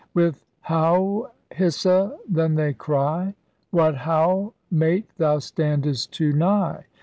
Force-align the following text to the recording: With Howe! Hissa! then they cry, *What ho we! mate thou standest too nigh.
With 0.15 0.43
Howe! 0.61 1.29
Hissa! 1.51 2.17
then 2.27 2.55
they 2.55 2.73
cry, 2.73 3.35
*What 3.69 3.97
ho 3.97 4.55
we! 4.71 4.77
mate 4.79 5.09
thou 5.19 5.37
standest 5.37 6.11
too 6.11 6.33
nigh. 6.33 6.85